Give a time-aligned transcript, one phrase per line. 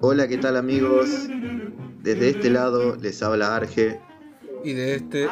[0.00, 1.08] Hola, ¿qué tal amigos?
[2.00, 4.00] Desde este lado les habla Arge.
[4.62, 5.26] Y de este,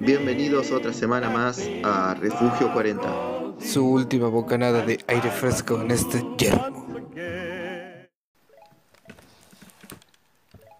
[0.00, 3.56] Bienvenidos otra semana más a Refugio 40.
[3.58, 6.86] Su última bocanada de aire fresco en este yermo.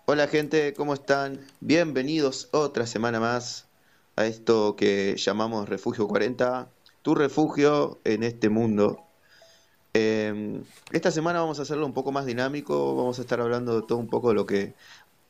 [0.06, 1.38] Hola gente, ¿cómo están?
[1.60, 3.68] Bienvenidos otra semana más
[4.16, 6.70] a esto que llamamos Refugio 40,
[7.02, 9.11] tu refugio en este mundo.
[9.94, 13.86] Eh, esta semana vamos a hacerlo un poco más dinámico, vamos a estar hablando de
[13.86, 14.74] todo un poco de lo que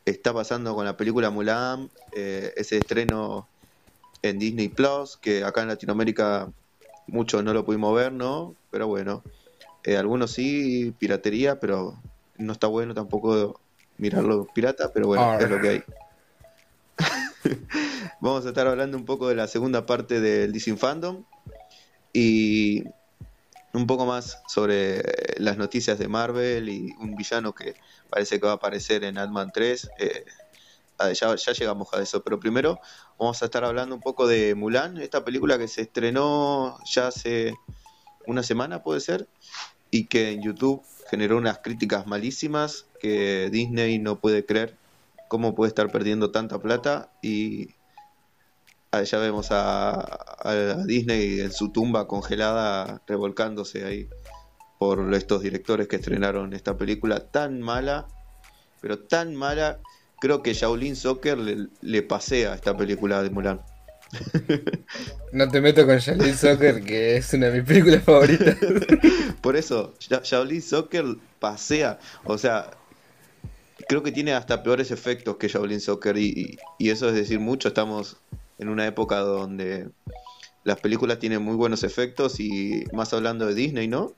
[0.04, 3.48] está pasando con la película Mulan, eh, ese estreno
[4.22, 6.48] en Disney Plus, que acá en Latinoamérica
[7.08, 8.54] muchos no lo pudimos ver, ¿no?
[8.70, 9.24] Pero bueno,
[9.84, 12.00] eh, algunos sí, piratería, pero
[12.38, 13.60] no está bueno tampoco
[13.98, 15.82] mirarlo pirata, pero bueno, es lo que hay.
[18.20, 21.24] Vamos a estar hablando un poco de la segunda parte del DC Fandom
[22.12, 22.84] y
[23.72, 25.02] un poco más sobre
[25.38, 27.74] las noticias de Marvel y un villano que
[28.10, 29.90] parece que va a aparecer en Ant-Man 3.
[29.98, 30.24] Eh,
[31.14, 32.78] ya, ya, llegamos a eso, pero primero
[33.18, 37.54] vamos a estar hablando un poco de Mulan, esta película que se estrenó ya hace
[38.26, 39.28] una semana, puede ser,
[39.90, 44.76] y que en YouTube generó unas críticas malísimas que Disney no puede creer
[45.28, 47.74] cómo puede estar perdiendo tanta plata y
[48.92, 49.92] allá vemos a,
[50.38, 54.08] a, Disney en su tumba congelada revolcándose ahí
[54.78, 58.06] por estos directores que estrenaron esta película tan mala,
[58.80, 59.80] pero tan mala,
[60.20, 63.62] creo que Shaolin Soccer le, le pasea a esta película de Mulan.
[65.32, 68.58] No te meto con Shaolin Soccer, que es una de mis películas favoritas.
[69.40, 71.06] Por eso, Shaolin Soccer
[71.38, 72.70] pasea, o sea,
[73.88, 77.40] creo que tiene hasta peores efectos que Shaolin Soccer y, y, y eso es decir
[77.40, 78.18] mucho, estamos
[78.62, 79.88] en una época donde
[80.64, 84.14] las películas tienen muy buenos efectos y más hablando de Disney, ¿no?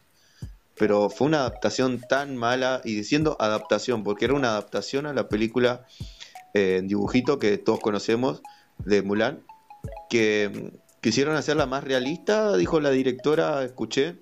[0.77, 5.29] Pero fue una adaptación tan mala y diciendo adaptación, porque era una adaptación a la
[5.29, 5.87] película
[6.53, 8.43] eh, en dibujito que todos conocemos
[8.79, 9.41] de Mulan,
[10.11, 14.17] que quisieron hacerla más realista, dijo la directora, escuché,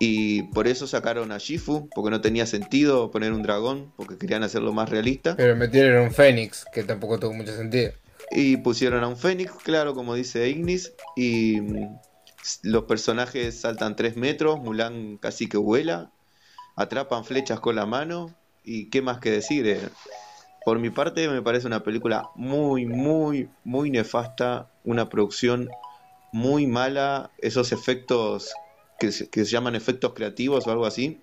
[0.00, 4.42] y por eso sacaron a Shifu, porque no tenía sentido poner un dragón, porque querían
[4.42, 5.36] hacerlo más realista.
[5.36, 7.92] Pero metieron un Fénix, que tampoco tuvo mucho sentido.
[8.30, 10.92] Y pusieron a un Fénix, claro, como dice Ignis.
[11.16, 11.98] Y mm,
[12.62, 16.12] los personajes saltan 3 metros, Mulan casi que vuela,
[16.76, 18.34] atrapan flechas con la mano.
[18.64, 19.66] Y qué más que decir.
[19.66, 19.88] Eh.
[20.64, 24.70] Por mi parte me parece una película muy, muy, muy nefasta.
[24.84, 25.68] Una producción
[26.32, 27.30] muy mala.
[27.38, 28.52] Esos efectos
[28.98, 31.20] que se, que se llaman efectos creativos o algo así.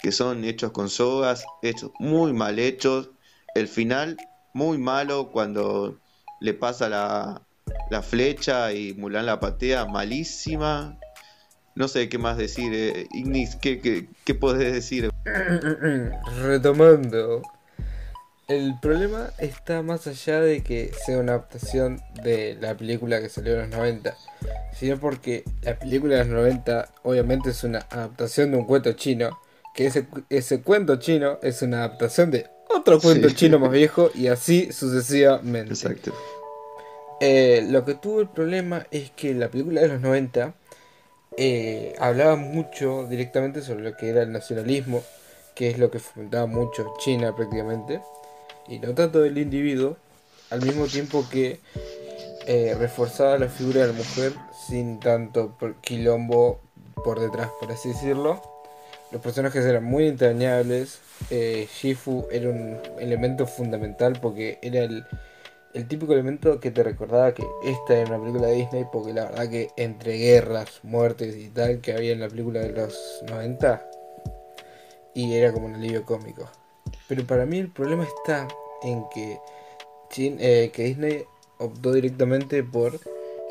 [0.00, 3.10] Que son hechos con sogas, hechos muy mal hechos.
[3.54, 4.16] El final
[4.54, 5.98] muy malo cuando
[6.42, 7.42] le pasa la,
[7.90, 10.98] la, flecha y Mulan la patea, malísima.
[11.74, 12.72] No sé qué más decir.
[12.74, 13.06] Eh.
[13.12, 15.10] Ignis, ¿qué, qué, qué podés decir?
[16.42, 17.42] Retomando.
[18.48, 23.54] El problema está más allá de que sea una adaptación de la película que salió
[23.54, 24.14] en los 90,
[24.76, 29.38] sino porque la película de los 90 obviamente es una adaptación de un cuento chino,
[29.74, 33.34] que ese, ese cuento chino es una adaptación de otro cuento sí.
[33.34, 35.72] chino más viejo y así sucesivamente.
[35.72, 36.12] Exacto.
[37.24, 40.54] Eh, lo que tuvo el problema es que la película de los 90
[41.36, 45.04] eh, hablaba mucho directamente sobre lo que era el nacionalismo,
[45.54, 48.00] que es lo que fomentaba mucho China prácticamente,
[48.66, 49.96] y no tanto del individuo,
[50.50, 51.60] al mismo tiempo que
[52.48, 54.32] eh, reforzaba la figura de la mujer
[54.66, 56.58] sin tanto quilombo
[57.04, 58.42] por detrás, por así decirlo.
[59.12, 60.98] Los personajes eran muy entrañables.
[61.30, 65.04] Shifu era un elemento fundamental porque era el,
[65.74, 68.86] el, típico elemento que te recordaba que esta era una película de Disney.
[68.92, 72.72] Porque la verdad que entre guerras, muertes y tal que había en la película de
[72.72, 73.90] los 90,
[75.14, 76.48] y era como un alivio cómico.
[77.08, 78.48] Pero para mí el problema está
[78.82, 79.38] en que,
[80.16, 81.24] eh, que Disney
[81.58, 82.98] optó directamente por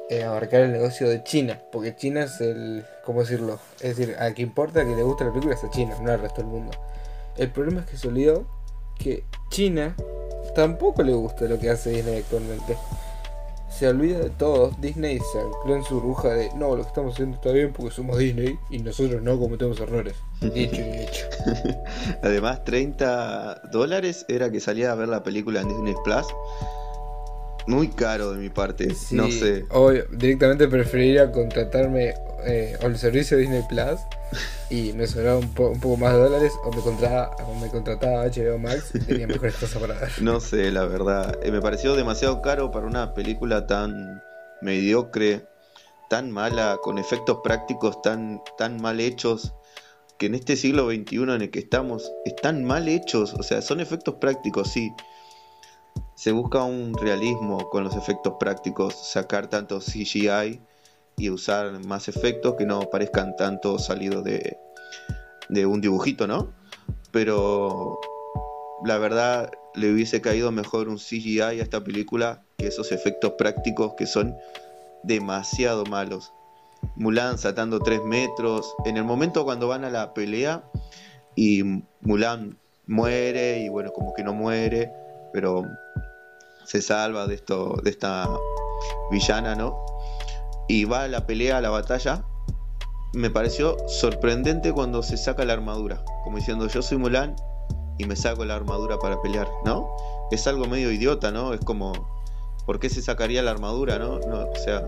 [0.09, 3.59] eh, abarcar el negocio de China, porque China es el, ¿cómo decirlo?
[3.79, 6.19] Es decir, a que importa que le guste la película es a China, no al
[6.19, 6.71] resto del mundo.
[7.37, 8.45] El problema es que se olvidó
[8.97, 9.95] que China
[10.53, 12.77] tampoco le gusta lo que hace Disney actualmente.
[13.69, 17.13] Se olvida de todos, Disney se ancló en su bruja de no, lo que estamos
[17.13, 20.15] haciendo está bien porque somos Disney y nosotros no cometemos errores.
[20.41, 21.25] Dicho y hecho.
[22.21, 26.27] Además, 30 dólares era que salía a ver la película en Disney Plus.
[27.67, 29.65] Muy caro de mi parte, Sí, no sé.
[29.69, 32.13] Obvio, directamente preferiría contratarme
[32.45, 33.99] eh, o el servicio de Disney Plus
[34.69, 37.67] y me sobraba un, po un, poco más de dólares o me contrataba, o me
[37.69, 40.09] contrataba HBO Max y tenía mejores cosas para ver.
[40.21, 41.37] No sé, la verdad.
[41.43, 44.21] Eh, me pareció demasiado caro para una película tan
[44.61, 45.45] mediocre,
[46.09, 49.53] tan mala, con efectos prácticos tan, tan mal hechos
[50.17, 53.33] que en este siglo XXI en el que estamos están mal hechos.
[53.33, 54.91] O sea, son efectos prácticos, sí.
[56.21, 60.61] Se busca un realismo con los efectos prácticos, sacar tanto CGI
[61.17, 64.59] y usar más efectos que no parezcan tanto salidos de,
[65.49, 66.53] de un dibujito, ¿no?
[67.09, 67.99] Pero
[68.85, 73.95] la verdad le hubiese caído mejor un CGI a esta película que esos efectos prácticos
[73.97, 74.35] que son
[75.01, 76.33] demasiado malos.
[76.97, 78.75] Mulan saltando 3 metros.
[78.85, 80.63] En el momento cuando van a la pelea
[81.35, 81.63] y
[82.01, 84.91] Mulan muere y bueno, como que no muere,
[85.33, 85.63] pero
[86.65, 88.29] se salva de esto de esta
[89.11, 89.85] villana, ¿no?
[90.67, 92.23] Y va a la pelea, a la batalla.
[93.13, 97.35] Me pareció sorprendente cuando se saca la armadura, como diciendo, "Yo soy Mulan
[97.97, 99.89] y me saco la armadura para pelear", ¿no?
[100.31, 101.53] Es algo medio idiota, ¿no?
[101.53, 101.93] Es como
[102.65, 104.19] ¿por qué se sacaría la armadura, no?
[104.19, 104.85] no o sea,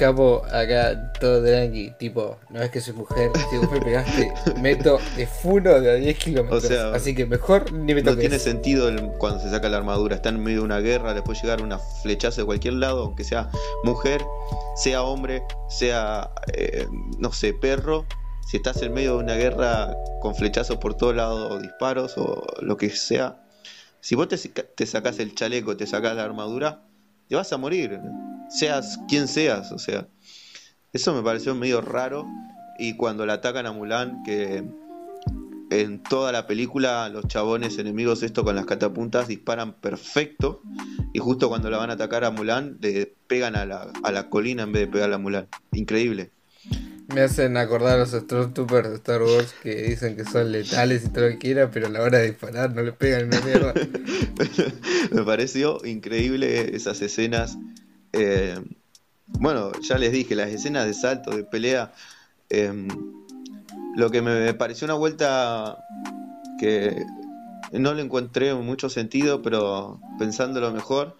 [0.00, 4.98] Capo, acá todo tranqui, tipo, no es que soy mujer, si vos me pegaste, meto
[5.14, 6.64] de funo de a 10 kilómetros.
[6.64, 8.20] O sea, así que mejor ni me no toques.
[8.20, 10.16] tiene sentido el- cuando se saca la armadura.
[10.16, 13.24] Está en medio de una guerra, le puede llegar una flechazo de cualquier lado, aunque
[13.24, 13.50] sea
[13.84, 14.24] mujer,
[14.74, 16.86] sea hombre, sea, eh,
[17.18, 18.06] no sé, perro.
[18.50, 22.42] Si estás en medio de una guerra con flechazos por todos lados, o disparos, o
[22.62, 23.44] lo que sea,
[24.00, 26.80] si vos te, te sacás el chaleco, te sacás la armadura,
[27.30, 28.00] te vas a morir.
[28.48, 30.08] Seas quien seas, o sea.
[30.92, 32.26] Eso me pareció medio raro.
[32.76, 34.64] Y cuando la atacan a Mulan, que
[35.70, 40.62] en toda la película los chabones enemigos esto con las catapuntas disparan perfecto
[41.12, 44.28] y justo cuando la van a atacar a Mulan le pegan a la, a la
[44.28, 45.46] colina en vez de pegar a Mulan.
[45.70, 46.32] Increíble.
[47.14, 51.08] Me hacen acordar a los Stormtroopers de Star Wars que dicen que son letales y
[51.08, 53.74] todo lo que quiera, pero a la hora de disparar no le pegan una mierda.
[55.10, 57.58] Me pareció increíble esas escenas.
[58.12, 58.58] eh,
[59.26, 61.92] bueno, ya les dije, las escenas de salto, de pelea.
[62.48, 62.88] eh,
[63.96, 65.78] lo que me pareció una vuelta
[66.58, 67.04] que
[67.72, 71.16] no le encontré mucho sentido, pero pensándolo mejor,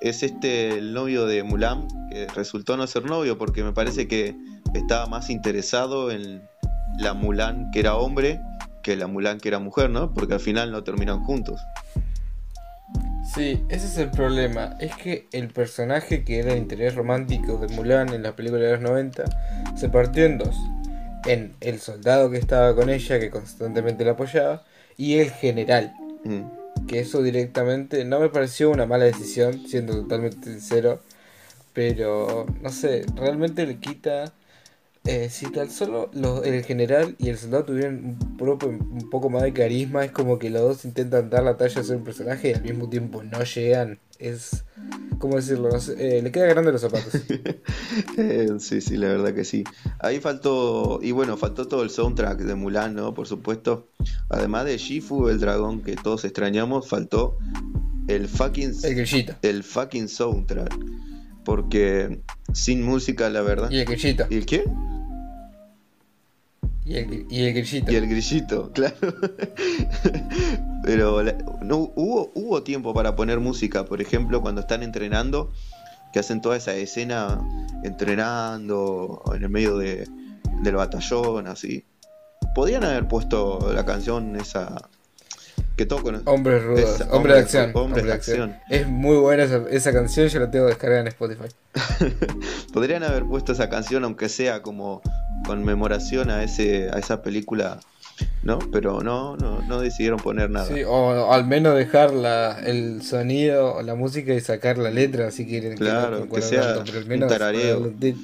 [0.00, 4.36] es este el novio de Mulan, que resultó no ser novio, porque me parece que
[4.74, 6.42] estaba más interesado en
[6.98, 8.40] la Mulan que era hombre
[8.82, 10.12] que la Mulan que era mujer, ¿no?
[10.12, 11.60] Porque al final no terminan juntos.
[13.34, 14.76] Sí, ese es el problema.
[14.78, 18.72] Es que el personaje que era el interés romántico de Mulan en la película de
[18.72, 19.24] los 90
[19.74, 20.56] se partió en dos.
[21.24, 24.62] En el soldado que estaba con ella, que constantemente la apoyaba,
[24.98, 25.94] y el general.
[26.24, 26.86] Mm.
[26.86, 31.00] Que eso directamente no me pareció una mala decisión, siendo totalmente sincero.
[31.72, 34.32] Pero, no sé, realmente le quita...
[35.06, 39.52] eh, si tan solo lo- el general y el soldado tuvieran un, poco más de
[39.52, 42.54] carisma, es como que los dos intentan dar la talla a ser un personaje y
[42.54, 43.98] al mismo tiempo no llegan.
[44.18, 44.64] Es...
[45.18, 45.68] ¿Cómo decirlo?
[45.70, 47.12] No sé, eh, le queda grande los zapatos.
[48.18, 49.62] Eh, sí, sí, la verdad que sí.
[50.00, 53.14] Ahí faltó, y bueno, faltó todo el soundtrack de Mulan, ¿no?
[53.14, 53.88] Por supuesto.
[54.30, 57.38] Además de Shifu, el dragón que todos extrañamos, faltó
[58.08, 60.74] el fucking, El el fucking soundtrack.
[61.44, 62.22] Porque
[62.52, 63.70] sin música, la verdad.
[63.70, 64.26] Y el grillito.
[64.30, 64.64] ¿Y el qué?
[66.84, 67.92] Y el, y el grillito.
[67.92, 68.94] Y el grillito, claro.
[70.84, 71.22] Pero
[71.62, 75.52] no hubo, hubo tiempo para poner música, por ejemplo, cuando están entrenando,
[76.12, 77.40] que hacen toda esa escena
[77.84, 80.06] entrenando en el medio de,
[80.62, 81.84] del batallón, así.
[82.54, 84.88] Podían haber puesto la canción esa
[85.76, 86.10] que toco.
[86.26, 86.80] Hombres rudos.
[86.80, 87.70] Es- hombre, hombres- de acción.
[87.74, 88.50] hombre de acción.
[88.52, 88.62] acción.
[88.70, 91.48] Es muy buena esa, esa canción, yo la tengo descargada en Spotify.
[92.72, 95.02] Podrían haber puesto esa canción, aunque sea como
[95.46, 97.80] conmemoración a ese a esa película,
[98.42, 98.58] ¿no?
[98.72, 100.66] Pero no, no, no decidieron poner nada.
[100.66, 105.46] Sí, o al menos dejar la, el sonido, la música y sacar la letra, si
[105.46, 105.76] quieren.
[105.76, 107.78] Claro, no que concuerdan sea tanto, pero al un menos tarareo.
[107.80, 108.16] un tit.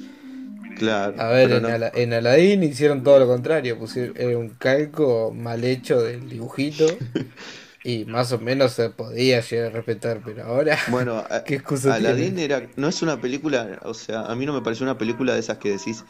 [0.81, 1.21] Claro.
[1.21, 1.67] A ver, en, no.
[1.69, 6.87] Ala- en Aladdin hicieron todo lo contrario, pusieron era un calco mal hecho del dibujito
[7.83, 12.35] y más o menos se podía llegar a respetar, pero ahora, Bueno, ¿qué excusa Aladdin
[12.35, 12.43] tiene?
[12.45, 15.39] era, no es una película, o sea, a mí no me pareció una película de
[15.39, 16.03] esas que decís,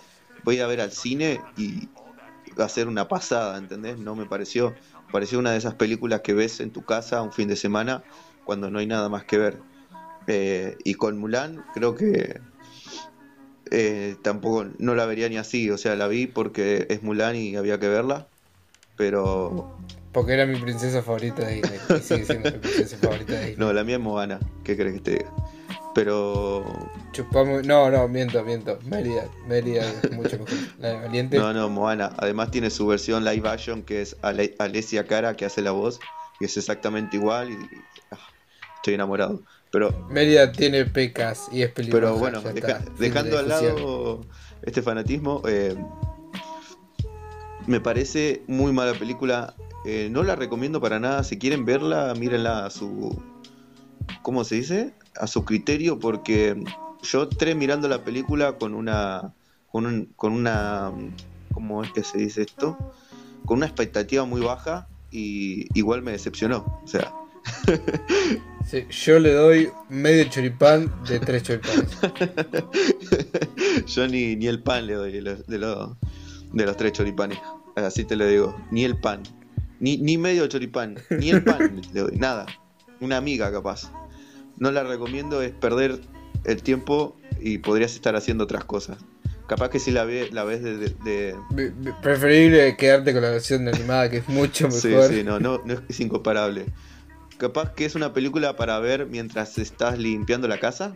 [0.44, 1.90] voy a ver al cine y
[2.60, 3.98] va a ser una pasada, ¿entendés?
[3.98, 4.74] No me pareció,
[5.12, 8.04] pareció una de esas películas que ves en tu casa un fin de semana
[8.46, 9.58] cuando no hay nada más que ver.
[10.28, 12.40] Eh, y con Mulan creo que
[13.72, 17.56] eh, tampoco no la vería ni así, o sea, la vi porque es Mulan y
[17.56, 18.28] había que verla,
[18.98, 19.76] pero
[20.12, 23.56] Porque era mi princesa favorita de Disney y sigue siendo mi princesa favorita de Disney.
[23.58, 25.32] no, la mía es Moana, ¿qué crees que te diga?
[25.94, 26.64] Pero
[27.12, 28.80] Chupamos, no, no, miento, miento.
[28.86, 30.54] Mérida, Mérida es mucho mejor.
[30.80, 31.38] La de Valiente.
[31.38, 32.14] No, no, Moana.
[32.18, 36.00] Además tiene su versión live action que es Ale- Alessia Cara que hace la voz
[36.40, 38.18] y es exactamente igual y, y- ah,
[38.78, 39.44] estoy enamorado.
[39.72, 42.06] Pero Mérida tiene pecas y es peligrosa.
[42.08, 44.22] pero bueno, ya deja- está, fin de dejando al lado
[44.64, 45.76] este fanatismo, eh,
[47.68, 49.54] Me parece muy mala película.
[49.86, 51.24] Eh, no la recomiendo para nada.
[51.24, 53.22] Si quieren verla, mírenla a su.
[54.24, 54.94] ¿Cómo se dice?
[55.20, 56.62] A su criterio, porque
[57.04, 59.34] yo entré mirando la película con una.
[59.72, 60.92] Con, un- con una.
[61.54, 62.78] ¿Cómo es que se dice esto?
[63.46, 66.82] Con una expectativa muy baja y igual me decepcionó.
[66.84, 67.14] O sea,
[68.68, 71.90] Sí, yo le doy medio choripán de tres choripanes.
[73.88, 75.92] yo ni, ni el pan le doy de los, de los,
[76.54, 77.40] de los tres choripanes.
[77.76, 78.56] Así te lo digo.
[78.72, 79.24] Ni el pan.
[79.80, 80.98] Ni, ni medio choripán.
[81.10, 82.16] Ni el pan le doy.
[82.18, 82.46] Nada.
[83.02, 83.92] Una amiga capaz.
[84.58, 86.00] No la recomiendo, es perder
[86.46, 89.00] el tiempo y podrías estar haciendo otras cosas.
[89.48, 90.78] Capaz que si la, ve, la ves de...
[90.78, 91.36] de-
[92.02, 95.10] Preferible quedarte con la versión animada que es mucho Sí, mejor.
[95.10, 96.68] sí, no, no, no es, es incomparable.
[97.42, 100.96] Capaz que es una película para ver mientras estás limpiando la casa.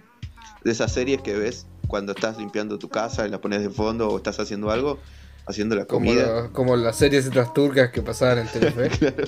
[0.63, 4.09] De esas series que ves cuando estás limpiando tu casa y la pones de fondo
[4.09, 4.99] o estás haciendo algo,
[5.47, 6.51] haciendo la Como, comida.
[6.51, 8.89] como las series estas turcas que pasaban en Telefe.
[8.99, 9.23] Claro,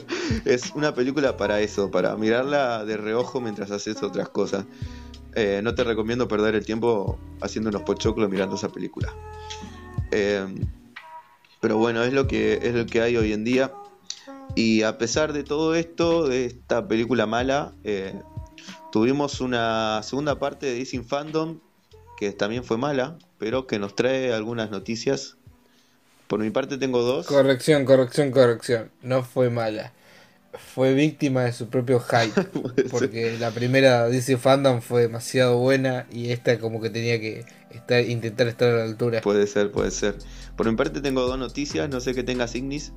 [0.45, 4.65] es una película para eso, para mirarla de reojo mientras haces otras cosas.
[5.33, 9.11] Eh, no te recomiendo perder el tiempo haciendo unos pochoclos mirando esa película.
[10.11, 10.45] Eh,
[11.61, 13.71] pero bueno, es lo que es lo que hay hoy en día.
[14.55, 18.19] Y a pesar de todo esto, de esta película mala, eh,
[18.91, 21.59] tuvimos una segunda parte de in Fandom
[22.17, 25.37] que también fue mala, pero que nos trae algunas noticias.
[26.27, 27.27] Por mi parte tengo dos.
[27.27, 28.91] Corrección, corrección, corrección.
[29.01, 29.93] No fue mala.
[30.73, 32.41] Fue víctima de su propio hype.
[32.91, 38.01] Porque la primera DC Fandom fue demasiado buena y esta como que tenía que estar,
[38.03, 39.21] intentar estar a la altura.
[39.21, 40.15] Puede ser, puede ser.
[40.55, 42.91] Por mi parte tengo dos noticias, no sé qué tengas Ignis.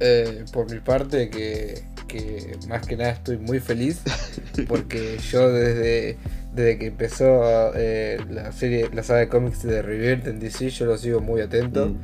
[0.00, 4.02] Eh, por mi parte, que, que más que nada estoy muy feliz
[4.68, 6.18] porque yo desde,
[6.52, 10.86] desde que empezó eh, la serie, la saga de cómics de Rebirth en DC, yo
[10.86, 11.90] lo sigo muy atento.
[11.90, 12.00] Mm,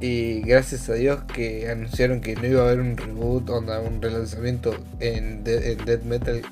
[0.00, 4.00] Y gracias a Dios que anunciaron que no iba a haber un reboot, onda, un
[4.02, 6.42] relanzamiento en, De- en Death Metal.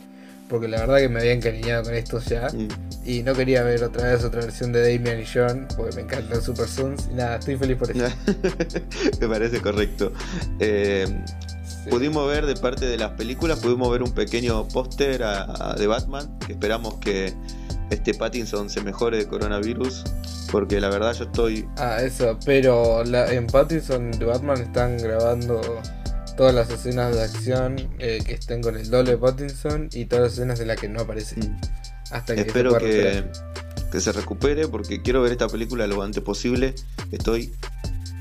[0.55, 2.49] Porque la verdad que me había encariñado con esto ya.
[2.49, 2.69] mm.
[3.05, 6.41] Y no quería ver otra vez otra versión de Damian y John, porque me encantan
[6.41, 7.09] Super Sons.
[7.11, 8.07] Y nada, estoy feliz por eso.
[9.21, 10.13] Me parece correcto.
[10.61, 11.09] Eh,
[11.83, 11.91] Sí.
[11.91, 15.23] Pudimos ver de parte de las películas, pudimos ver un pequeño póster
[15.77, 17.35] de Batman, que esperamos que
[17.91, 20.05] este Pattinson se mejore de coronavirus,
[20.51, 21.69] porque la verdad yo estoy...
[21.77, 25.61] Ah, eso, pero la, en Pattinson de Batman están grabando
[26.37, 30.33] todas las escenas de acción eh, que estén con el doble Pattinson y todas las
[30.35, 31.37] escenas de las que no aparece.
[31.37, 31.61] mm,
[32.11, 33.25] Hasta que se Espero pueda que,
[33.93, 36.75] que se recupere, porque quiero ver esta película lo antes posible.
[37.11, 37.53] Estoy...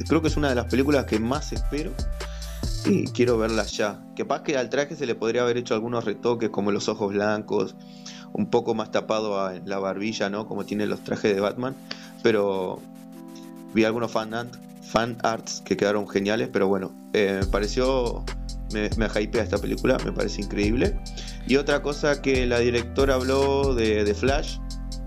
[0.07, 1.91] Creo que es una de las películas que más espero.
[2.85, 4.03] Y quiero verla ya.
[4.17, 7.75] Capaz que al traje se le podría haber hecho algunos retoques, como los ojos blancos,
[8.33, 10.47] un poco más tapado a la barbilla, ¿no?
[10.47, 11.75] Como tienen los trajes de Batman.
[12.23, 12.79] Pero
[13.73, 14.53] vi algunos fan, art,
[14.93, 18.23] fan arts que quedaron geniales, pero bueno, eh, me pareció,
[18.71, 20.95] me, me hypea esta película, me parece increíble.
[21.47, 24.59] Y otra cosa que la directora habló de, de Flash,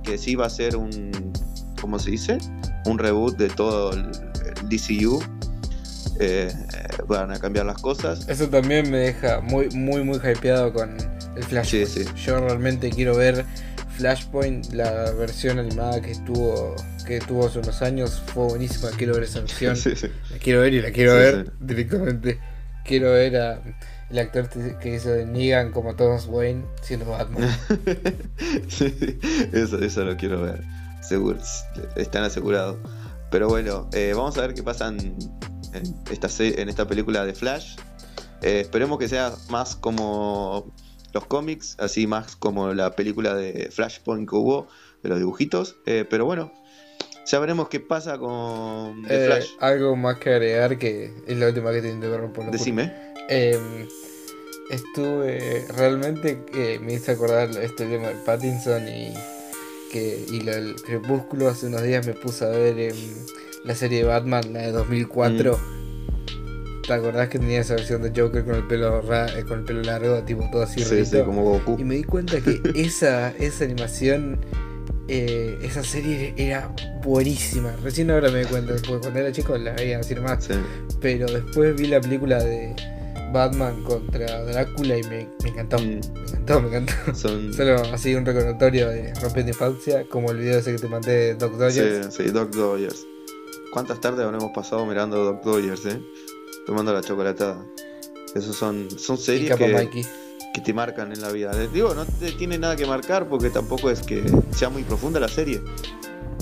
[0.03, 1.33] que sí va a ser un,
[1.81, 2.39] ¿cómo se dice?
[2.85, 5.23] Un reboot de todo el, el DCU.
[6.19, 6.53] Eh,
[7.07, 8.29] van a cambiar las cosas.
[8.29, 10.97] Eso también me deja muy, muy, muy hypeado con
[11.37, 11.87] el Flashpoint.
[11.87, 12.11] Sí, sí.
[12.25, 13.45] Yo realmente quiero ver
[13.97, 16.75] Flashpoint, la versión animada que estuvo
[17.07, 18.91] que tuvo hace unos años, fue buenísima.
[18.91, 19.77] Quiero ver esa versión.
[19.87, 20.09] Sí, sí.
[20.31, 22.41] La quiero ver y la quiero Sí, ver directamente.
[22.85, 23.63] Quiero ver a
[24.11, 24.49] el actor
[24.79, 27.49] que hizo de Negan como Thomas Wayne siendo Batman.
[29.53, 30.63] Eso, eso lo quiero ver.
[31.01, 31.39] Seguro,
[31.97, 32.77] están asegurados.
[33.31, 35.17] Pero bueno, eh, vamos a ver qué pasa en,
[35.73, 37.77] en esta, en esta película de Flash.
[38.43, 40.73] Eh, esperemos que sea más como
[41.13, 44.69] los cómics, así más como la película de Flashpoint que hubo,
[45.03, 45.77] de los dibujitos.
[45.87, 46.53] Eh, pero bueno,
[47.31, 49.51] ya veremos qué pasa con The Eh, Flash.
[49.61, 52.41] algo más que agregar que es la última que te interrumpo.
[52.43, 52.51] locura.
[52.51, 52.93] Decime.
[53.29, 53.87] Eh,
[54.71, 59.13] estuve realmente que me hice acordar este tema del Pattinson y
[59.93, 62.97] que y lo del crepúsculo hace unos días me puse a ver em,
[63.65, 65.59] la serie de Batman la de 2004
[66.87, 69.65] ¿te acordás que tenía esa versión de Joker con el pelo ra- eh, con el
[69.65, 71.77] pelo largo tipo todo así Sí, sí, como Goku.
[71.79, 74.39] y me di cuenta que esa esa animación
[75.09, 79.73] eh, esa serie era buenísima recién ahora me di cuenta porque cuando era chico la
[79.73, 80.55] veía así nomás Sí.
[81.01, 82.75] pero después vi la película de
[83.33, 85.79] Batman contra Drácula y me, me encantó.
[85.79, 85.83] Mm.
[85.83, 87.15] Me encantó, me encantó.
[87.15, 91.13] Son, Solo así un recordatorio de Rompiendo Infancia, como el video ese que te mandé
[91.13, 92.15] de Doc Dodgers.
[92.15, 93.07] Sí, sí, Doc Dodgers.
[93.73, 96.01] ¿Cuántas tardes habremos pasado mirando Doc Dodgers, eh?
[96.67, 97.63] Tomando la chocolatada.
[98.35, 100.07] Esos son, son y series Capa que, Mikey.
[100.57, 101.53] Que te marcan en la vida.
[101.67, 105.29] Digo, no te tiene nada que marcar porque tampoco es que sea muy profunda la
[105.29, 105.61] serie.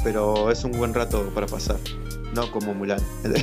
[0.05, 1.79] pero es un buen rato para pasar.
[2.33, 3.01] No como Mulan.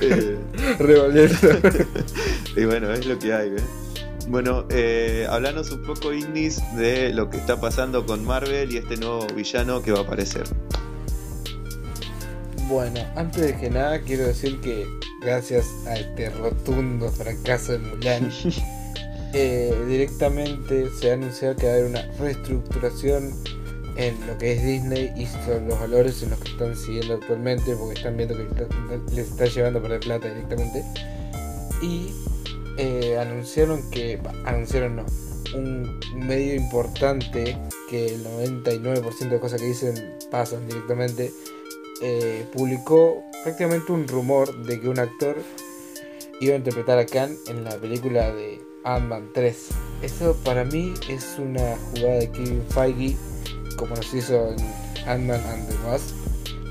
[0.00, 0.38] eh,
[2.56, 3.50] y bueno, es lo que hay.
[3.50, 3.62] ¿eh?
[4.26, 8.96] Bueno, eh, hablanos un poco, Ignis, de lo que está pasando con Marvel y este
[8.96, 10.48] nuevo villano que va a aparecer.
[12.74, 14.84] Bueno, antes de que nada quiero decir que
[15.22, 18.32] gracias a este rotundo fracaso de Mulan,
[19.32, 23.32] eh, directamente se ha anunciado que va a haber una reestructuración
[23.96, 27.76] en lo que es Disney y son los valores en los que están siguiendo actualmente
[27.76, 28.44] porque están viendo que
[29.14, 30.84] les está llevando a perder plata directamente.
[31.80, 32.08] Y
[32.76, 35.06] eh, anunciaron que, anunciaron no,
[35.54, 37.56] un medio importante
[37.88, 41.32] que el 99% de cosas que dicen pasan directamente,
[42.02, 45.36] eh, publicó prácticamente un rumor de que un actor
[46.40, 49.68] iba a interpretar a Khan en la película de Ant-Man 3.
[50.02, 53.16] Eso para mí es una jugada de Kevin Feige,
[53.76, 54.56] como nos hizo en
[55.06, 56.14] Ant-Man and the Wasp,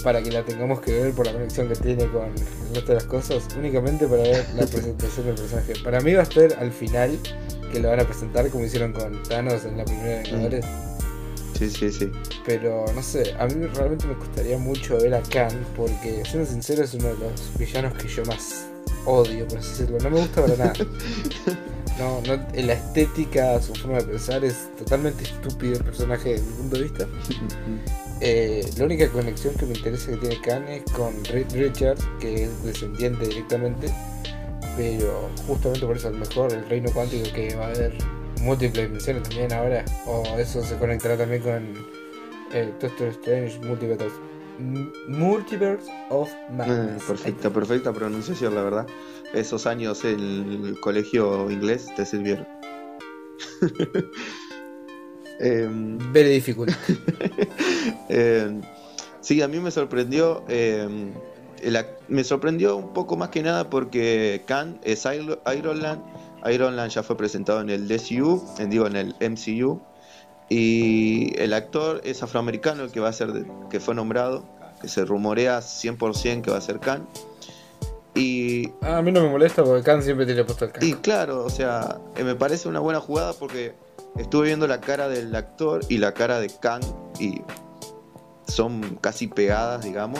[0.03, 2.95] para que la tengamos que ver por la conexión que tiene con el resto de
[2.95, 5.73] las cosas, únicamente para ver la presentación del personaje.
[5.83, 7.17] Para mí va a estar al final,
[7.71, 10.65] que lo van a presentar como hicieron con Thanos en la primera de Vengadores.
[11.69, 12.11] Sí, sí, sí.
[12.45, 16.83] Pero no sé, a mí realmente me gustaría mucho ver a Khan, porque siendo sincero
[16.83, 18.65] es uno de los villanos que yo más
[19.05, 19.97] odio, por así decirlo.
[19.99, 20.73] No me gusta para nada.
[21.99, 26.53] No, no, la estética, su forma de pensar es totalmente estúpido el personaje desde mi
[26.53, 27.07] punto de vista.
[28.25, 32.45] Eh, la única conexión que me interesa que tiene Khan es con Reed Richards, que
[32.45, 33.93] es descendiente directamente,
[34.77, 37.97] pero justamente por eso a lo mejor el reino cuántico que va a haber
[38.43, 41.73] múltiples dimensiones también ahora, o eso se conectará también con
[42.53, 44.15] el Doctor Strange Multiverse,
[45.07, 47.01] Multiverse of Madness.
[47.01, 48.87] Ah, perfecta, perfecta pronunciación, la verdad.
[49.33, 50.19] Esos años en
[50.65, 52.47] el colegio inglés te sirvieron.
[55.39, 56.71] Em, Very difficult.
[58.09, 58.61] eh,
[59.19, 60.43] sí, a mí me sorprendió.
[60.47, 60.87] eh,
[61.63, 66.03] ac- me sorprendió un poco más que nada porque Khan es Iron Iron Man.
[66.51, 69.81] Iron Man ya fue presentado en el DCU, en, digo en el MCU.
[70.49, 74.43] Y el actor es afroamericano, el que va a ser de- que fue nombrado,
[74.81, 77.07] que se rumorea 100% que va a ser Khan.
[78.15, 80.85] Y Ah, a mí no me molesta porque Khan siempre tiene puesto el casco.
[80.85, 83.73] y claro, o sea, eh, me parece una buena jugada porque
[84.17, 86.81] estuve viendo la cara del actor y la cara de Khan
[87.19, 87.41] y
[88.47, 90.19] son casi pegadas, digamos.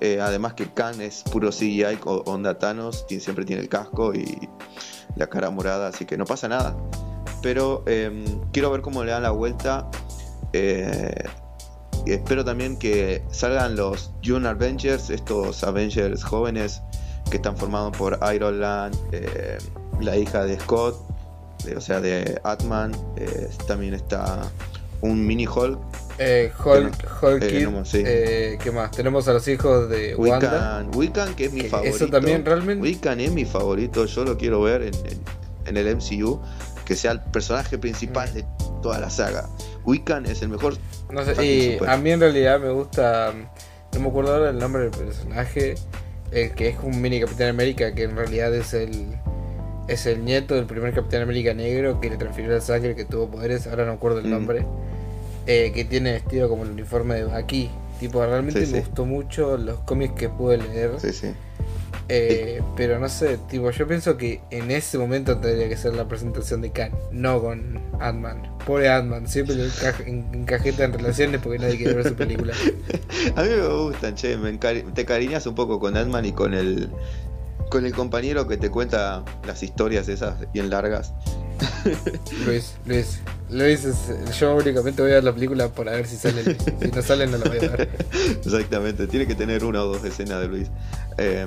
[0.00, 4.48] Eh, además que Khan es puro CGI onda Thanos, siempre tiene el casco y
[5.16, 6.76] la cara morada, así que no pasa nada.
[7.42, 9.88] Pero eh, quiero ver cómo le dan la vuelta.
[10.52, 11.24] eh,
[12.06, 16.80] espero también que salgan los June Avengers, estos Avengers jóvenes
[17.30, 19.58] que están formados por Iron Man, eh,
[20.00, 20.96] la hija de Scott,
[21.64, 22.92] de- o sea, de Atman.
[23.16, 24.42] eh, también está
[25.04, 25.78] un mini Hulk.
[26.18, 28.02] Eh, Hulk, Hulk eh, Kid, sí.
[28.06, 28.90] eh, ¿qué más?
[28.92, 30.84] Tenemos a los hijos de Wanda.
[30.86, 31.96] Wiccan, Wiccan, que es mi que favorito.
[31.96, 35.20] eso también realmente- Wiccan es mi favorito, yo lo quiero ver en, en-
[35.66, 36.40] en el MCU,
[36.84, 38.34] que sea el personaje principal Mm.
[38.34, 38.44] de
[38.82, 39.48] toda la saga.
[39.84, 40.76] Wiccan es el mejor.
[41.10, 41.90] No sé, y super.
[41.90, 43.32] a mí en realidad me gusta,
[43.92, 45.74] no me acuerdo ahora el nombre del personaje,
[46.30, 49.06] el que es un mini Capitán América, que en realidad es el
[49.86, 53.28] es el nieto del primer Capitán América negro que le transfirió la sangre, que tuvo
[53.30, 54.32] poderes, ahora no acuerdo el Mm.
[55.46, 57.70] Eh, que tiene vestido como el uniforme de aquí.
[58.00, 58.84] Tipo, realmente Sí, me sí.
[58.86, 60.92] gustó mucho los cómics que pude leer.
[60.98, 61.28] Sí, sí.
[62.10, 66.06] Eh, pero no sé, tipo, yo pienso que en ese momento tendría que ser la
[66.06, 68.42] presentación de Khan, no con Ant-Man.
[68.66, 72.52] Pobre Ant-Man, siempre lo enca- en- encajeta en relaciones porque nadie quiere ver su película.
[73.36, 76.90] A mí me gustan, che, me te cariñas un poco con Ant-Man y con el
[77.70, 81.12] con el compañero que te cuenta las historias esas bien largas.
[82.44, 86.42] Luis, Luis, Luis, es- yo únicamente voy a ver la película para ver si sale.
[86.44, 87.90] Si no sale, no la voy a ver.
[88.44, 90.70] Exactamente, tiene que tener una o dos escenas de Luis.
[91.18, 91.46] Eh,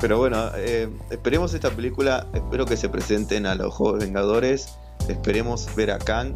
[0.00, 4.68] pero bueno, eh, esperemos esta película, espero que se presenten a los Juegos Vengadores,
[5.08, 6.34] esperemos ver a Kang,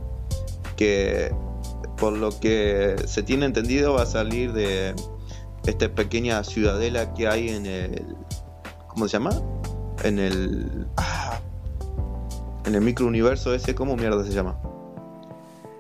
[0.77, 1.33] que
[1.97, 4.95] por lo que se tiene entendido va a salir de
[5.65, 8.05] esta pequeña ciudadela que hay en el...
[8.89, 9.31] ¿Cómo se llama?
[10.03, 10.87] En el...
[10.97, 11.39] ah,
[12.67, 14.59] en el microuniverso ese, ¿cómo mierda se llama?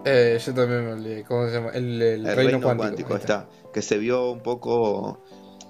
[0.06, 1.72] Eh, yo también me olvidé, ¿cómo se llama?
[1.72, 3.16] El, el El reino, reino, cuántico.
[3.18, 3.50] está.
[3.74, 5.22] Que se vio un poco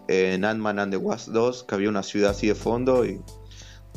[0.07, 3.05] en Ant-Man and the Wasp 2, que había una ciudad así de fondo.
[3.05, 3.21] Y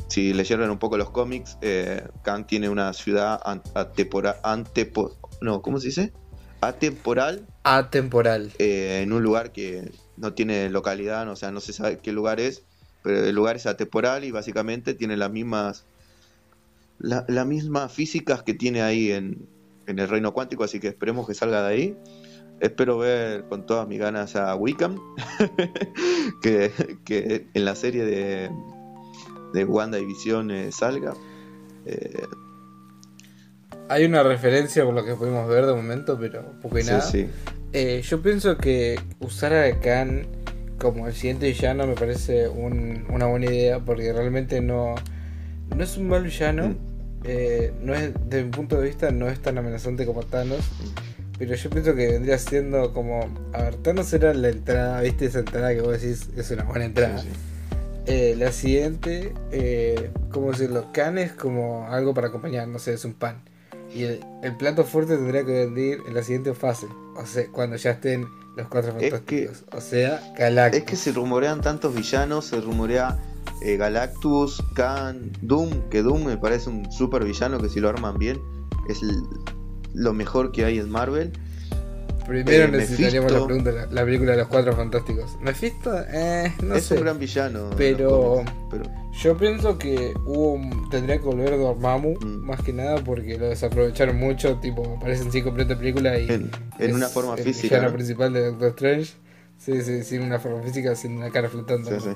[0.07, 3.39] si leyeron un poco los cómics, eh, Kang tiene una ciudad
[3.75, 6.13] atepora- antepo- no, ¿cómo se dice?
[6.61, 8.53] Atemporal Atemporal.
[8.57, 12.39] eh, en un lugar que no tiene localidad, o sea, no se sabe qué lugar
[12.39, 12.63] es,
[13.03, 15.85] pero el lugar es atemporal y básicamente tiene las mismas
[17.03, 19.47] la- las mismas físicas que tiene ahí en,
[19.85, 21.97] en el reino cuántico, así que esperemos que salga de ahí.
[22.59, 24.97] Espero ver con todas mis ganas a Wickham,
[26.41, 26.71] que,
[27.05, 28.49] que, en la serie de,
[29.53, 31.13] de Wanda y Visión eh, salga.
[31.85, 32.23] Eh,
[33.89, 37.01] Hay una referencia por lo que pudimos ver de momento, pero poco y nada.
[37.01, 37.29] sí, sí.
[37.73, 40.25] Eh, yo pienso que usar a Khan
[40.79, 44.95] como el siguiente villano me parece un- una buena idea porque realmente no,
[45.75, 46.69] no es un mal villano.
[46.69, 46.92] Mm.
[47.23, 50.61] Eh, no es, desde mi punto de vista no es tan amenazante como Thanos.
[51.37, 53.27] Pero yo pienso que vendría siendo como...
[53.53, 55.25] A ver, Thanos era la entrada, ¿viste?
[55.25, 57.19] Esa entrada que vos decís es una buena entrada.
[57.19, 57.53] Sí, sí.
[58.05, 60.91] Eh, la siguiente, eh, ¿cómo decirlo?
[60.91, 63.41] Khan es como algo para acompañar, no sé, es un pan.
[63.95, 67.77] Y el, el plato fuerte tendría que venir en la siguiente fase, o sea, cuando
[67.77, 68.25] ya estén
[68.57, 69.63] los cuatro Es fantásticos.
[69.71, 70.79] O sea, Galactus.
[70.81, 73.17] Es que se rumorean tantos villanos, se rumorea
[73.61, 78.17] eh, Galactus, Khan, Doom, que Doom me parece un super villano que si lo arman
[78.17, 78.39] bien
[78.89, 79.01] es
[79.93, 81.31] lo mejor que hay en Marvel.
[82.27, 85.37] Primero eh, necesitaríamos la, pregunta, la, la película de los cuatro fantásticos.
[85.41, 85.91] ¿Mephisto?
[86.09, 86.95] Eh, no es sé.
[86.95, 87.69] un gran villano.
[87.77, 88.83] Pero- cómics, pero
[89.21, 92.45] Yo pienso que hubo un- tendría que volver Dormammu, Mm.
[92.45, 96.29] más que nada porque lo desaprovecharon mucho, tipo, aparecen cinco completa película y...
[96.29, 97.75] en, en es una forma el física.
[97.75, 97.93] villano ¿no?
[97.95, 99.13] principal de Doctor Strange.
[99.57, 101.89] Sí, sí, sin una forma física, sin una cara flotando.
[101.89, 102.09] Sí, sí.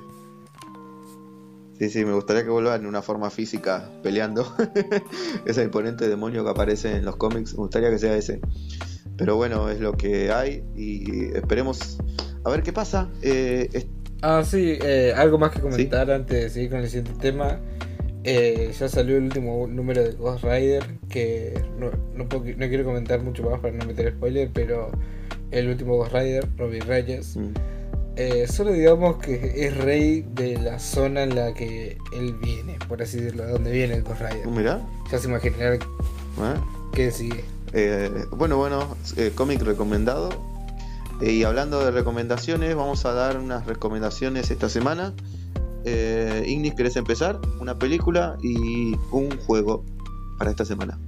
[1.79, 4.45] Sí, sí, me gustaría que vuelva en una forma física peleando.
[5.45, 8.39] ese imponente demonio que aparece en los cómics, me gustaría que sea ese.
[9.17, 11.97] Pero bueno, es lo que hay y esperemos
[12.43, 13.09] a ver qué pasa.
[13.21, 13.87] Eh, es-
[14.23, 17.59] Ah, sí, eh, algo más que comentar antes de seguir con el siguiente tema.
[18.23, 22.83] Eh, ya salió el último número de Ghost Rider, que no, no, puedo- no quiero
[22.83, 24.89] comentar mucho más para no meter spoiler, pero
[25.51, 27.53] el último Ghost Rider, Robbie Reyes, mm,
[28.17, 33.01] eh, solo digamos que es rey de la zona en la que él viene, por
[33.01, 34.47] así decirlo, de donde viene el Ghost Rider.
[34.47, 34.81] mirá.
[35.11, 36.59] Ya se imaginarán ¿eh?
[36.93, 37.45] qué sigue.
[37.73, 40.29] Eh, bueno, bueno, eh, cómic recomendado.
[41.21, 45.13] Y hablando de recomendaciones, vamos a dar unas recomendaciones esta semana.
[45.85, 47.39] Ignis, ¿querés empezar?
[47.61, 49.85] Una película y un juego
[50.37, 50.99] para esta semana.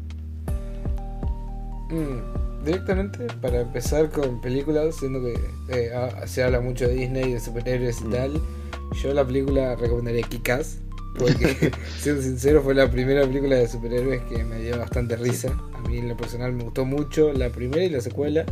[1.89, 5.33] Mm, directamente para empezar con películas, siendo que
[5.69, 5.91] eh,
[6.25, 8.11] se habla mucho de Disney, de superhéroes y Mm.
[8.11, 8.41] tal,
[9.01, 10.79] yo la película recomendaría Kick-Ass,
[11.17, 15.51] porque siendo sincero fue la primera película de superhéroes que me dio bastante risa.
[15.73, 18.45] A mí en lo personal me gustó mucho la primera y la secuela.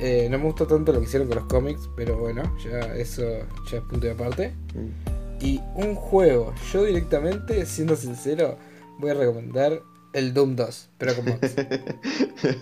[0.00, 3.22] Eh, no me gustó tanto lo que hicieron con los cómics, pero bueno, ya eso
[3.70, 4.52] ya es punto de aparte.
[4.74, 5.44] Mm.
[5.44, 8.56] Y un juego, yo directamente, siendo sincero,
[8.98, 11.54] voy a recomendar el Doom 2, pero con mods.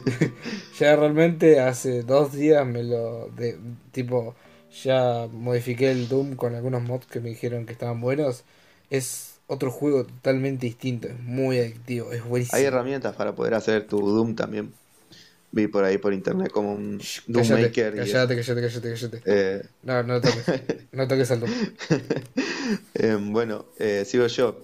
[0.78, 3.28] ya realmente hace dos días me lo.
[3.36, 3.58] De,
[3.92, 4.34] tipo,
[4.84, 8.44] ya modifiqué el Doom con algunos mods que me dijeron que estaban buenos.
[8.90, 12.56] Es otro juego totalmente distinto, es muy adictivo, es buenísimo.
[12.58, 14.72] Hay herramientas para poder hacer tu Doom también.
[15.52, 17.94] Vi por ahí por internet como un Shh, Doom Maker.
[17.94, 19.22] y cállate, cállate, cállate, cállate.
[19.24, 20.44] eh, No, no toques.
[20.92, 21.50] No toques al Doom.
[22.94, 24.56] Eh, bueno, eh, sigo yo.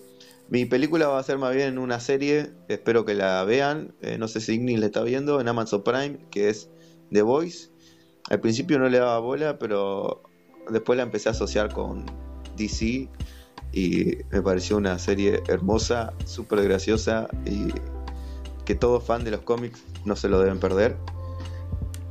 [0.52, 3.94] Mi película va a ser más bien una serie, espero que la vean.
[4.02, 6.68] eh, no sé si Ignis la está viendo en Amazon Prime, que es
[7.10, 7.70] The Voice.
[8.28, 10.22] Al principio no le daba bola, pero
[10.68, 12.04] después la empecé a asociar con
[12.58, 13.08] DC
[13.72, 17.68] y me pareció una serie hermosa, súper graciosa y
[18.66, 20.98] que todo fan de los cómics no se lo deben perder.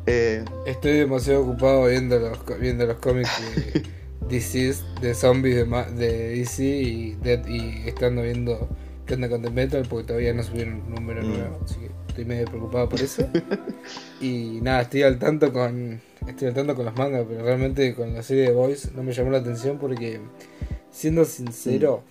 [0.07, 3.29] Eh, Estoy demasiado ocupado viendo los, viendo los cómics
[3.73, 4.00] de
[4.31, 5.65] DC, de zombies de,
[5.95, 8.67] de DC y, Dead- y estando viendo
[9.05, 11.27] qué onda con The Metal porque todavía no subieron un número Mm.
[11.27, 13.27] nuevo, así que estoy medio preocupado por eso.
[14.21, 18.13] y nada, estoy al tanto con estoy al tanto con los mangas, pero realmente con
[18.13, 20.19] la serie de Boys no me llamó la atención porque
[20.91, 22.03] siendo sincero,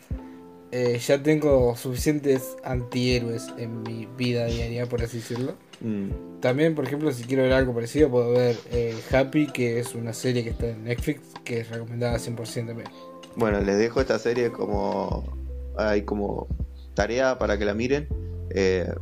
[0.73, 5.55] eh, ya tengo suficientes antihéroes en mi vida diaria, por así decirlo.
[5.81, 9.95] Mm, También, por ejemplo, si quiero ver algo parecido, puedo ver eh, Happy, que es
[9.95, 12.89] una serie que está en Netflix, que es recomendada 100% también.
[13.37, 15.37] Bueno, les dejo esta serie como
[15.77, 16.47] hay como
[16.95, 18.09] tarea para que la miren.
[18.51, 18.93] eh,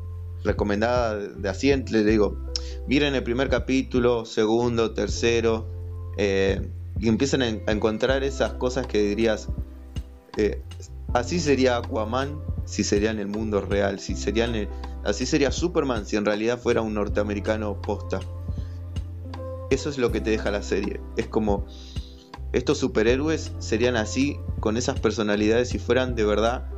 [0.44, 2.38] recomendada de así, les digo,
[2.86, 5.66] miren el primer capítulo, segundo, tercero,
[6.16, 6.60] eh,
[7.00, 9.48] y empiezan a, en- encontrar esas cosas que dirías,
[10.36, 10.62] eh,
[11.12, 14.68] así sería Aquaman si sería en el mundo real, si serían el-
[15.08, 18.20] así sería Superman si en realidad fuera un norteamericano posta.
[19.70, 21.00] Eso es lo que te deja la serie.
[21.16, 21.66] Es como
[22.52, 26.70] estos superhéroes serían así, con esas personalidades, si fueran de verdad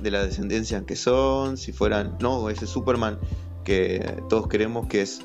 [0.00, 3.18] de la descendencia en que son, si fueran, no, ese Superman
[3.64, 5.20] que todos queremos que es,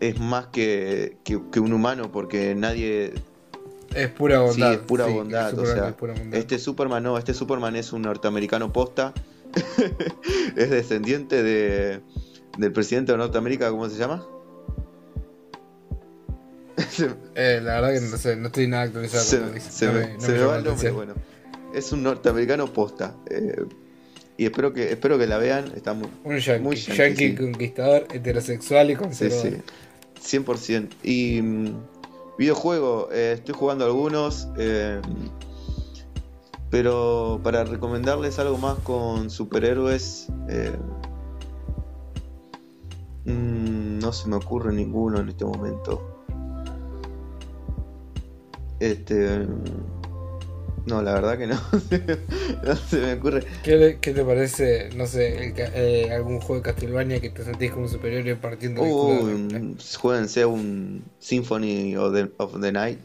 [0.00, 3.14] es más que, que, que un humano, porque nadie,
[3.94, 4.68] Es pura bondad.
[4.68, 6.38] Sí, es pura bondad, el o Superman sea, es pura bondad.
[6.38, 9.14] este Superman no, este Superman es un norteamericano posta,
[10.56, 12.00] es descendiente de,
[12.58, 14.26] del presidente de Norteamérica, ¿cómo se llama?
[17.34, 19.24] eh, la verdad que no sé, no estoy nada actualizado.
[19.24, 21.14] Se, se No me, me- no se me me llama va el nombre, bueno.
[21.74, 23.14] Es un norteamericano posta.
[23.30, 23.64] eh,
[24.36, 25.72] y espero que, espero que la vean.
[25.74, 27.34] Está muy, Un yankee, Muy yankee, yankee sí.
[27.36, 29.52] conquistador, heterosexual y Sí, conservador.
[30.20, 30.38] sí.
[30.38, 30.88] 100%.
[31.02, 31.76] Y mm,
[32.38, 34.46] videojuego, eh, estoy jugando algunos.
[34.56, 35.00] eh,
[36.70, 40.28] pero para recomendarles algo más con superhéroes.
[40.48, 40.76] eh,
[43.24, 46.14] mm, no se me ocurre ninguno en este momento.
[48.80, 49.46] Este.
[50.86, 51.56] No, la verdad que no.
[52.64, 53.44] no se me ocurre.
[53.62, 57.72] ¿Qué, qué te parece, no sé, el eh, algún juego de Castlevania que te sentís
[57.72, 63.00] como superior partiendo de Uh, un- jueguense un Symphony of the, of the Night.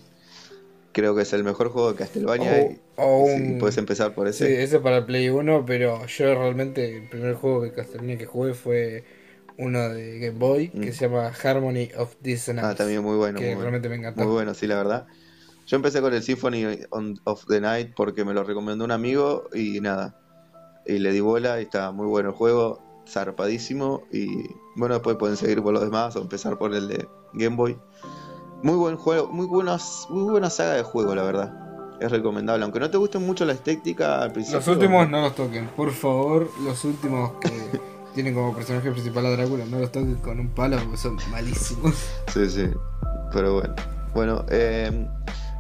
[0.94, 2.62] Creo que es el mejor juego de Castlevania.
[2.62, 4.64] y- o sí, un- puedes empezar por Sí, ese.
[4.64, 9.04] ese para Play 1, pero yo realmente el primer juego de Castlevania que jugué fue
[9.58, 10.94] uno de Game Boy que Mm.
[10.94, 12.68] se llama Harmony of Dissonance.
[12.72, 13.40] ah, también muy bueno.
[13.40, 13.62] que muy bueno.
[13.72, 14.24] realmente me encantó.
[14.24, 15.08] Muy bueno, sí, la verdad.
[15.66, 19.50] Yo empecé con el Symphony on- of the Night porque me lo recomendó un amigo
[19.54, 20.16] y nada.
[20.86, 24.04] Y le di bola y está muy bueno el juego, zarpadísimo.
[24.12, 24.28] Y
[24.76, 27.78] bueno, después pueden seguir por los demás o empezar por el de Game Boy.
[28.64, 31.54] Muy buen juego, muy, buenas, muy buena saga de juego, la verdad.
[32.00, 34.60] Es recomendable, aunque no te guste mucho la estética al principio.
[34.60, 37.52] Los últimos no los toquen, por favor, los últimos que
[38.16, 41.94] tienen como personaje principal a Drácula, no los toquen con un palo porque son malísimos.
[42.34, 42.70] Sí, sí.
[43.34, 43.76] Pero bueno.
[44.14, 45.10] Bueno, eh,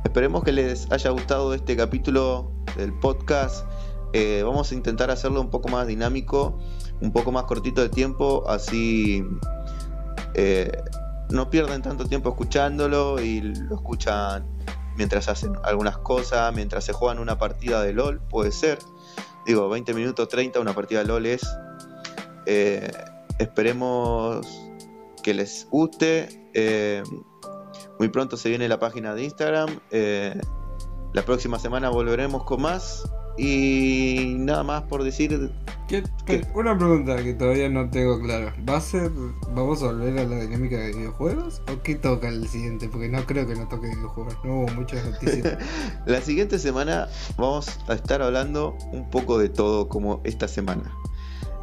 [0.05, 3.65] esperemos que les haya gustado este capítulo del podcast.
[4.13, 6.57] Eh, vamos a intentar hacerlo un poco más dinámico,
[7.01, 9.25] un poco más cortito de tiempo, así
[10.35, 10.71] eh,
[11.29, 14.45] no pierden tanto tiempo escuchándolo y lo escuchan
[14.95, 18.79] mientras hacen algunas cosas, mientras se juegan una partida de LOL, puede ser.
[19.45, 21.41] Digo, 20 minutos 30, una partida de LOL es.
[22.45, 22.91] Eh,
[23.39, 24.45] esperemos
[25.21, 26.49] que les guste.
[26.53, 27.03] Eh,
[27.99, 29.79] muy pronto se viene la página de Instagram.
[29.91, 30.39] Eh,
[31.13, 33.09] la próxima semana volveremos con más.
[33.37, 35.51] Y nada más por decir.
[35.87, 36.45] ¿Qué- ¿Qué?
[36.53, 38.51] Una pregunta que todavía no tengo claro.
[38.67, 39.11] ¿Va a ser,
[39.53, 41.61] vamos a volver a la dinámica de videojuegos?
[41.71, 42.87] ¿O qué toca el siguiente?
[42.89, 44.35] Porque no creo que no toque videojuegos.
[44.43, 45.57] No hubo muchas noticias.
[46.05, 50.91] La siguiente semana vamos a estar hablando un poco de todo como esta semana.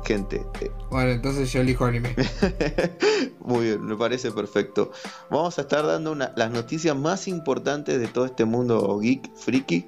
[0.04, 2.14] Gente, eh, bueno, entonces yo elijo anime.
[3.44, 4.92] Muy bien, me parece perfecto.
[5.30, 9.86] Vamos a estar dando una- las noticias más importantes de todo este mundo geek, friki,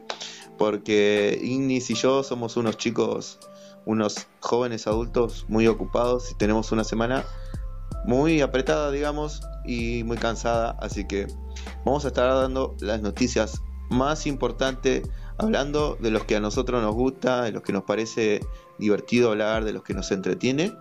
[0.63, 3.41] porque Ignis y yo somos unos chicos,
[3.85, 7.25] unos jóvenes adultos muy ocupados y tenemos una semana
[8.05, 11.27] muy apretada, digamos, y muy cansada, así que
[11.85, 15.03] vamos a estar dando las noticias más importantes,
[15.37, 18.39] hablando de los que a nosotros nos gusta, de los que nos parece
[18.79, 20.73] divertido hablar, de los que nos entretiene.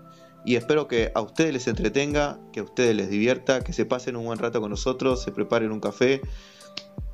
[0.46, 4.16] Y espero que a ustedes les entretenga, que a ustedes les divierta, que se pasen
[4.16, 6.22] un buen rato con nosotros, se preparen un café,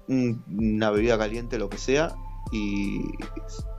[0.10, 2.14] un- una bebida caliente, lo que sea,
[2.52, 3.02] y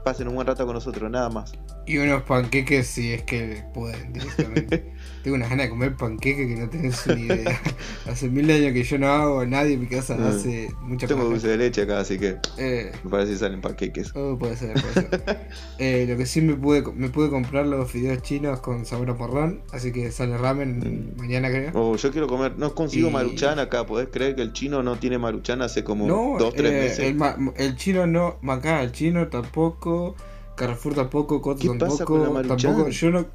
[0.03, 1.53] pasen un buen rato con nosotros, nada más.
[1.85, 4.93] Y unos panqueques si es que pueden directamente.
[5.23, 7.61] Tengo unas ganas de comer panqueques que no tenés ni idea.
[8.09, 10.23] hace mil años que yo no hago, nadie en mi casa Mm.
[10.27, 11.31] hace mucha Tengo paja.
[11.31, 14.11] dulce de leche acá, así que Eh, me parece que salen panqueques.
[14.15, 15.47] oh, puede ser, puede ser.
[15.79, 19.17] Eh, lo que sí me pude, me pude comprar los fideos chinos con sabor a
[19.17, 20.79] porrón, así que sale ramen
[21.15, 21.19] Mm.
[21.19, 21.71] mañana creo.
[21.73, 24.97] Oh, yo quiero comer, no consigo Y- maruchan acá, ¿podés creer que el chino no
[24.97, 26.99] tiene maruchan hace como No, dos, tres eh, meses?
[26.99, 30.15] el, ma- el chino no, acá el chino tampoco,
[30.55, 33.25] Carrefour tampoco, Coto ¿Qué pasa tampoco, tampoco, yo no,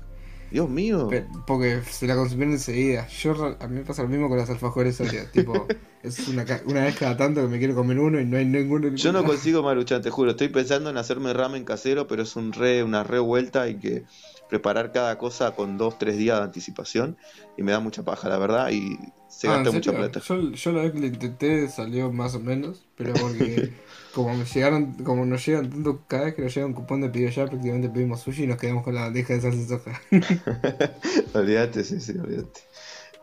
[0.51, 1.11] Dios mío.
[1.47, 3.07] porque se la consumieron enseguida.
[3.09, 5.67] Yo a mí me pasa lo mismo con las alfajores Oreo, tipo,
[6.03, 8.89] es una, una vez cada tanto que me quiero comer uno y no hay ninguno.
[8.89, 10.33] Yo no consigo maruchan, te juro.
[10.33, 14.05] Estoy pensando en hacerme ramen casero, pero es un re, una re vuelta y que
[14.49, 17.17] preparar cada cosa con dos, tres días de anticipación.
[17.57, 20.21] Y me da mucha paja, la verdad, y se Ah, ¿en gasta mucha plata.
[20.21, 23.73] Yo, yo la vez que lo intenté salió más o menos, pero porque
[24.15, 27.09] como me llegaron, como nos llegan tanto, cada vez que nos llega un cupón de
[27.09, 30.01] pedido ya prácticamente pedimos sushi y nos quedamos con la bandeja de salsa soja.
[31.35, 32.61] olvídate, sí, sí, olvídate.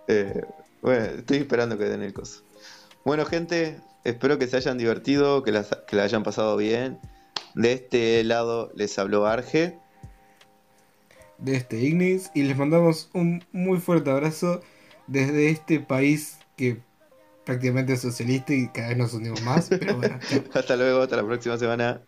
[0.07, 0.41] Eh,
[0.81, 2.41] bueno, estoy esperando que den el coso.
[3.05, 6.99] Bueno, gente, espero que se hayan divertido, que, las, que la hayan pasado bien.
[7.55, 9.77] De este lado les habló Arge.
[11.41, 14.61] De este Ignis y les mandamos un muy fuerte abrazo
[15.07, 16.81] desde este país que
[17.45, 20.19] prácticamente es socialista y cada vez nos unimos más, pero bueno.
[20.53, 22.01] Hasta luego, hasta la próxima semana.